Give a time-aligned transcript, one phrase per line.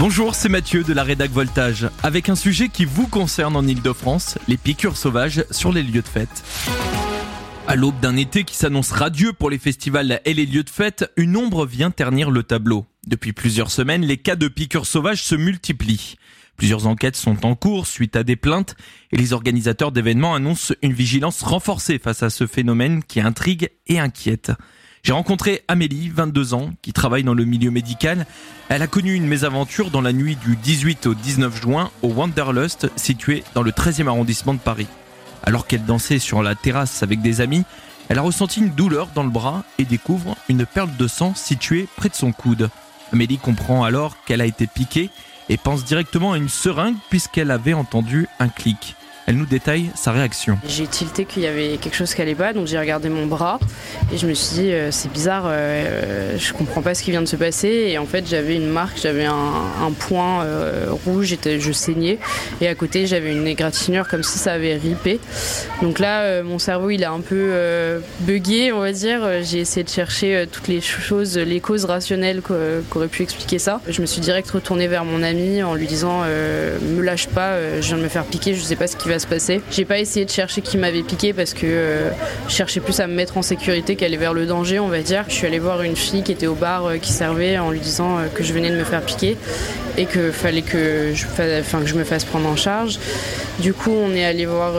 [0.00, 4.38] Bonjour, c'est Mathieu de la Rédac Voltage, avec un sujet qui vous concerne en Ile-de-France,
[4.48, 6.44] les piqûres sauvages sur les lieux de fête.
[7.68, 11.10] À l'aube d'un été qui s'annonce radieux pour les festivals et les lieux de fête,
[11.16, 12.86] une ombre vient ternir le tableau.
[13.06, 16.16] Depuis plusieurs semaines, les cas de piqûres sauvages se multiplient.
[16.56, 18.76] Plusieurs enquêtes sont en cours suite à des plaintes
[19.12, 23.98] et les organisateurs d'événements annoncent une vigilance renforcée face à ce phénomène qui intrigue et
[23.98, 24.52] inquiète.
[25.04, 28.24] J'ai rencontré Amélie, 22 ans, qui travaille dans le milieu médical.
[28.70, 32.90] Elle a connu une mésaventure dans la nuit du 18 au 19 juin au Wanderlust,
[32.96, 34.86] situé dans le 13e arrondissement de Paris.
[35.42, 37.64] Alors qu'elle dansait sur la terrasse avec des amis,
[38.08, 41.86] elle a ressenti une douleur dans le bras et découvre une perle de sang située
[41.96, 42.70] près de son coude.
[43.12, 45.10] Amélie comprend alors qu'elle a été piquée
[45.50, 48.96] et pense directement à une seringue puisqu'elle avait entendu un clic.
[49.26, 50.58] Elle nous détaille sa réaction.
[50.68, 53.58] J'ai tilté qu'il y avait quelque chose qui allait pas, donc j'ai regardé mon bras
[54.12, 57.22] et je me suis dit euh, c'est bizarre, euh, je comprends pas ce qui vient
[57.22, 57.86] de se passer.
[57.88, 62.18] Et en fait j'avais une marque, j'avais un, point euh, rouge, je saignais
[62.60, 65.20] et à côté j'avais une égratignure comme si ça avait ripé.
[65.80, 67.52] Donc là mon cerveau il a un peu
[68.20, 69.42] bugué on va dire.
[69.42, 73.80] J'ai essayé de chercher toutes les choses, les causes rationnelles qu'aurait pu expliquer ça.
[73.88, 77.86] Je me suis direct retournée vers mon ami en lui disant me lâche pas, je
[77.86, 79.60] viens de me faire piquer, je sais pas ce qui va se passer.
[79.70, 82.10] J'ai pas essayé de chercher qui m'avait piqué parce que euh,
[82.48, 85.24] je cherchais plus à me mettre en sécurité qu'aller vers le danger, on va dire.
[85.28, 87.80] Je suis allée voir une fille qui était au bar euh, qui servait en lui
[87.80, 89.36] disant euh, que je venais de me faire piquer
[89.96, 91.24] et que fallait que je,
[91.60, 92.98] enfin, que je me fasse prendre en charge.
[93.60, 94.74] Du coup, on est allé voir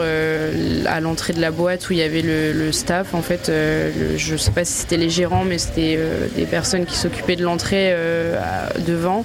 [0.86, 3.14] à l'entrée de la boîte où il y avait le, staff.
[3.14, 5.98] En fait, je sais pas si c'était les gérants, mais c'était
[6.36, 7.96] des personnes qui s'occupaient de l'entrée
[8.86, 9.24] devant,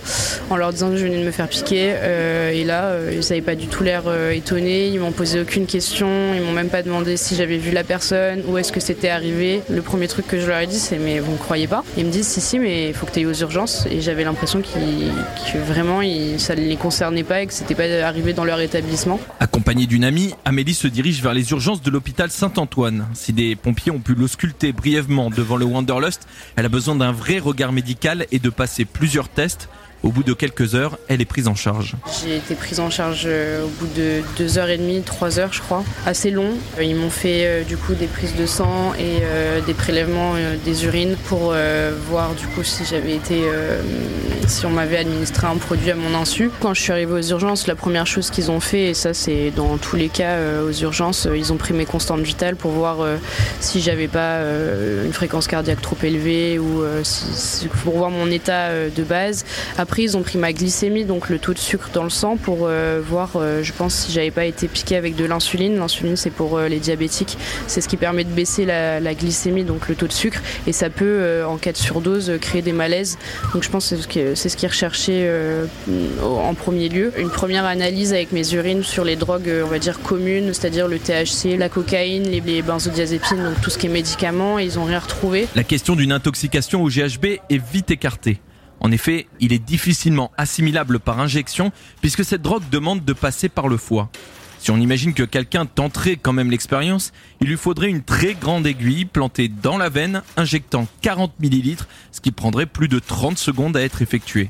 [0.50, 1.94] en leur disant que je venais de me faire piquer.
[2.54, 4.88] et là, ils n'avaient pas du tout l'air étonnés.
[4.88, 6.34] Ils m'ont posé aucune question.
[6.34, 9.62] Ils m'ont même pas demandé si j'avais vu la personne, où est-ce que c'était arrivé.
[9.70, 11.84] Le premier truc que je leur ai dit, c'est mais vous ne croyez pas?
[11.98, 13.86] Ils me disent si si, mais il faut que tu ailles aux urgences.
[13.90, 16.02] Et j'avais l'impression que vraiment
[16.38, 19.20] ça ne les concernait pas et que c'était pas arrivé dans leur établissement.
[19.40, 23.08] Accompagnée d'une amie, Amélie se dirige vers les urgences de l'hôpital Saint-Antoine.
[23.14, 27.40] Si des pompiers ont pu l'ausculter brièvement devant le Wanderlust, elle a besoin d'un vrai
[27.40, 29.70] regard médical et de passer plusieurs tests
[30.04, 31.96] au bout de quelques heures, elle est prise en charge.
[32.24, 35.54] J'ai été prise en charge euh, au bout de deux heures et demie, trois heures,
[35.54, 35.84] je crois.
[36.06, 36.54] Assez long.
[36.78, 39.22] Euh, ils m'ont fait euh, du coup des prises de sang et
[39.66, 40.34] des prélèvements
[40.66, 41.54] des urines pour
[42.10, 43.42] voir du coup si j'avais été,
[44.48, 46.50] si on m'avait administré un produit à mon insu.
[46.60, 49.52] Quand je suis arrivée aux urgences, la première chose qu'ils ont fait, et ça c'est
[49.52, 52.98] dans tous les cas aux urgences, ils ont pris mes constantes vitales pour voir
[53.60, 54.40] si j'avais pas
[55.06, 56.84] une fréquence cardiaque trop élevée ou
[57.84, 59.46] pour voir mon état de base.
[60.00, 63.02] Ils ont pris ma glycémie, donc le taux de sucre dans le sang, pour euh,
[63.06, 65.78] voir, euh, je pense, si j'avais pas été piqué avec de l'insuline.
[65.78, 67.38] L'insuline, c'est pour euh, les diabétiques.
[67.68, 70.42] C'est ce qui permet de baisser la, glycémie, donc le taux de sucre.
[70.68, 73.18] Et ça peut, en cas de surdose, créer des malaises.
[73.54, 75.30] Donc je pense que c'est ce qui est recherché
[76.24, 77.12] en premier lieu.
[77.18, 80.98] Une première analyse avec mes urines sur les drogues, on va dire, communes, c'est-à-dire le
[80.98, 84.60] THC, la cocaïne, les, benzodiazépines, donc tout ce qui est médicaments.
[84.60, 85.48] Ils ont rien retrouvé.
[85.56, 88.40] La question d'une intoxication au GHB est vite écartée.
[88.82, 91.72] En effet, il est difficilement assimilable par injection
[92.02, 94.10] puisque cette drogue demande de passer par le foie.
[94.60, 98.68] Si on imagine que quelqu'un tenterait quand même l'expérience, il lui faudrait une très grande
[98.68, 101.78] aiguille plantée dans la veine, injectant 40 ml,
[102.12, 104.50] ce qui prendrait plus de 30 secondes à être effectué.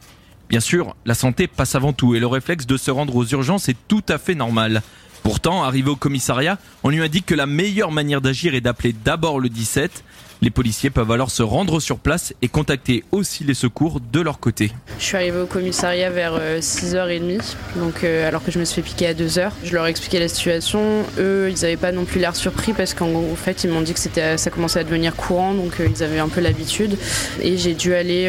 [0.49, 3.69] Bien sûr, la santé passe avant tout et le réflexe de se rendre aux urgences
[3.69, 4.81] est tout à fait normal.
[5.23, 9.39] Pourtant, arrivé au commissariat, on lui indique que la meilleure manière d'agir est d'appeler d'abord
[9.39, 10.03] le 17.
[10.43, 14.39] Les policiers peuvent alors se rendre sur place et contacter aussi les secours de leur
[14.39, 14.71] côté.
[14.97, 18.81] Je suis arrivée au commissariat vers 6h30, euh, donc, euh, alors que je me suis
[18.81, 19.51] fait piquer à 2h.
[19.63, 21.03] Je leur ai expliqué la situation.
[21.19, 23.99] Eux, ils n'avaient pas non plus l'air surpris parce qu'en fait, ils m'ont dit que
[23.99, 26.97] ça commençait à devenir courant, donc euh, ils avaient un peu l'habitude.
[27.43, 28.27] Et j'ai dû aller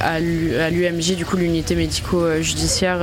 [0.00, 3.00] à l'UMJ, du coup l'unité médico-judiciaire,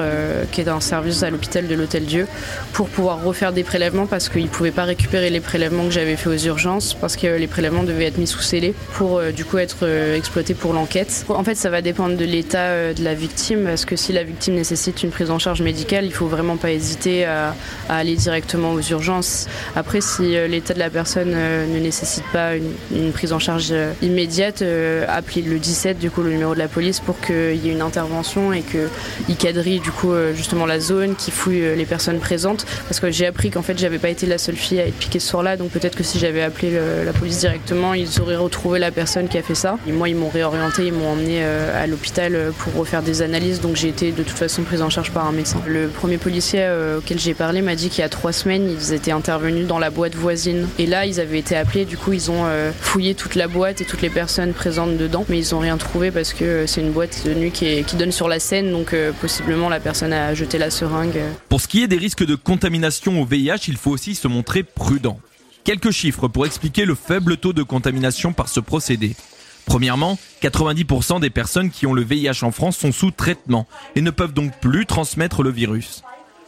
[0.51, 2.25] qui est un service à l'hôpital de l'Hôtel Dieu,
[2.73, 6.15] pour pouvoir refaire des prélèvements parce qu'ils ne pouvaient pas récupérer les prélèvements que j'avais
[6.15, 9.45] fait aux urgences, parce que les prélèvements devaient être mis sous scellé pour euh, du
[9.45, 11.25] coup être euh, exploité pour l'enquête.
[11.29, 14.23] En fait, ça va dépendre de l'état euh, de la victime, parce que si la
[14.23, 17.55] victime nécessite une prise en charge médicale, il faut vraiment pas hésiter à,
[17.87, 19.47] aller directement aux urgences.
[19.75, 24.63] Après, si l'état de la personne ne nécessite pas une, prise en charge immédiate,
[25.07, 27.81] appelez le 17, du coup le numéro de la police, pour qu'il y ait une
[27.81, 32.65] intervention et qu'il quadrille du coup justement la zone, qui fouille les personnes présentes.
[32.87, 35.19] Parce que j'ai appris qu'en fait, j'avais pas été la seule fille à être piquée
[35.19, 38.91] ce soir-là, donc peut-être que si j'avais appelé la police directement, ils auraient retrouvé la
[38.91, 39.77] personne qui a fait ça.
[39.87, 43.61] Et moi, ils m'ont réorienté, ils m'ont emmené à l'hôpital pour refaire des analyses.
[43.61, 45.61] Donc j'ai été de toute façon prise en charge par un médecin.
[45.67, 49.11] Le premier policier auquel j'ai parlé m'a dit qu'il y a trois semaines, ils étaient
[49.11, 50.67] intervenus dans la boîte voisine.
[50.77, 51.85] Et là, ils avaient été appelés.
[51.85, 52.45] Du coup, ils ont
[52.79, 55.25] fouillé toute la boîte et toutes les personnes présentes dedans.
[55.29, 58.11] Mais ils n'ont rien trouvé parce que c'est une boîte de nuit qui, qui donne
[58.11, 58.71] sur la scène.
[58.71, 61.19] Donc possiblement, la personne a jeté la seringue.
[61.49, 64.63] Pour ce qui est des risques de contamination au VIH, il faut aussi se montrer
[64.63, 65.19] prudent.
[65.69, 69.15] Quelques chiffres pour expliquer le faible taux de contamination par ce procédé.
[69.67, 74.09] Premièrement, 90% des personnes qui ont le VIH en France sont sous traitement et ne
[74.09, 76.01] peuvent donc plus transmettre le virus.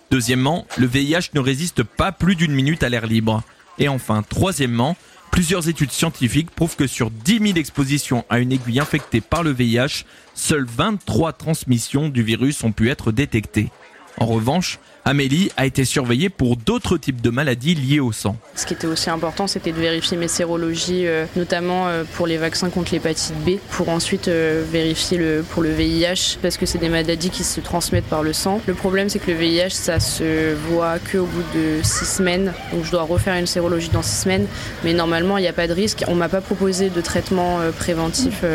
[0.10, 3.44] Deuxièmement, le VIH ne résiste pas plus d'une minute à l'air libre.
[3.78, 4.98] Et enfin, troisièmement,
[5.30, 9.52] plusieurs études scientifiques prouvent que sur 10 000 expositions à une aiguille infectée par le
[9.52, 10.04] VIH,
[10.34, 13.70] seules 23 transmissions du virus ont pu être détectées.
[14.18, 14.80] En revanche,
[15.12, 18.38] Amélie a été surveillée pour d'autres types de maladies liées au sang.
[18.56, 22.38] Ce qui était aussi important, c'était de vérifier mes sérologies, euh, notamment euh, pour les
[22.38, 26.78] vaccins contre l'hépatite B, pour ensuite euh, vérifier le, pour le VIH, parce que c'est
[26.78, 28.62] des maladies qui se transmettent par le sang.
[28.66, 32.86] Le problème, c'est que le VIH, ça se voit qu'au bout de six semaines, donc
[32.86, 34.48] je dois refaire une sérologie dans six semaines,
[34.86, 36.06] mais normalement, il n'y a pas de risque.
[36.08, 38.46] On m'a pas proposé de traitement préventif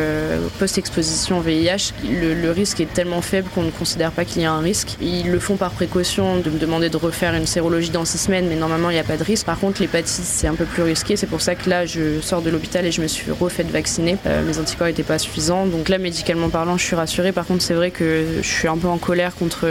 [0.58, 1.92] post-exposition VIH.
[2.02, 4.96] Le, le risque est tellement faible qu'on ne considère pas qu'il y a un risque.
[5.02, 8.46] Ils le font par précaution de me demander de refaire une sérologie dans six semaines,
[8.48, 9.44] mais normalement il n'y a pas de risque.
[9.44, 11.16] Par contre, l'hépatite c'est un peu plus risqué.
[11.16, 14.16] C'est pour ça que là, je sors de l'hôpital et je me suis refait vacciner.
[14.26, 15.66] Euh, mes anticorps n'étaient pas suffisants.
[15.66, 17.32] Donc là, médicalement parlant, je suis rassurée.
[17.32, 19.66] Par contre, c'est vrai que je suis un peu en colère contre,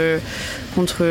[0.74, 1.04] contre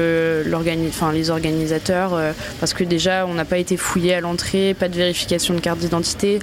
[0.87, 4.87] enfin, les organisateurs euh, parce que déjà, on n'a pas été fouillé à l'entrée, pas
[4.87, 6.39] de vérification de carte d'identité.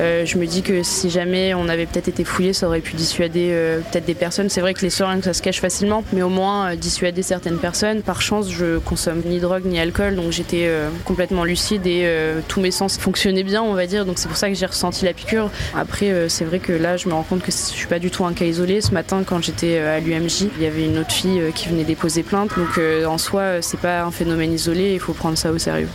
[0.00, 2.94] Euh, je me dis que si jamais on avait peut-être été fouillé, ça aurait pu
[2.94, 3.48] dissuader
[3.90, 4.50] peut-être des personnes.
[4.50, 8.02] C'est vrai que les seringues, ça se cache facilement, mais au moins dissuader certaines personnes.
[8.02, 12.40] Par chance, je consomme ni drogue ni alcool, donc j'étais euh, complètement lucide et euh,
[12.48, 14.04] tous mes sens fonctionnaient bien, on va dire.
[14.06, 15.50] Donc c'est pour ça que j'ai ressenti la piqûre.
[15.74, 18.10] Après, euh, c'est vrai que là, je me rends compte que je suis pas du
[18.10, 18.80] tout un cas isolé.
[18.80, 22.22] Ce matin, quand j'étais à l'UMJ, il y avait une autre fille qui venait déposer
[22.22, 22.50] plainte.
[22.56, 24.94] Donc en soi, c'est pas un phénomène isolé.
[24.94, 25.88] Il faut prendre ça au sérieux.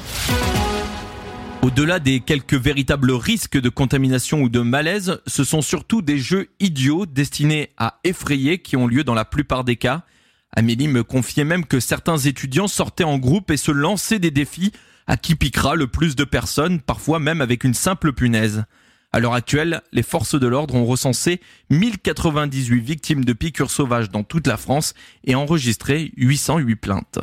[1.62, 6.48] Au-delà des quelques véritables risques de contamination ou de malaise, ce sont surtout des jeux
[6.60, 10.04] idiots destinés à effrayer qui ont lieu dans la plupart des cas.
[10.54, 14.72] Amélie me confiait même que certains étudiants sortaient en groupe et se lançaient des défis
[15.08, 18.66] à qui piquera le plus de personnes, parfois même avec une simple punaise.
[19.14, 24.24] À l'heure actuelle, les forces de l'ordre ont recensé 1098 victimes de piqûres sauvages dans
[24.24, 24.94] toute la France
[25.26, 27.20] et enregistré 808 plaintes.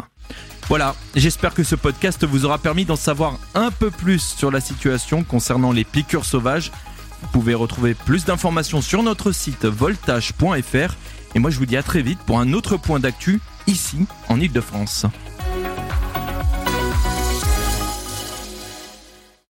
[0.68, 4.60] Voilà, j'espère que ce podcast vous aura permis d'en savoir un peu plus sur la
[4.60, 6.72] situation concernant les piqûres sauvages.
[7.22, 10.94] Vous pouvez retrouver plus d'informations sur notre site voltage.fr
[11.34, 14.40] et moi, je vous dis à très vite pour un autre point d'actu ici en
[14.40, 15.06] Ile-de-France.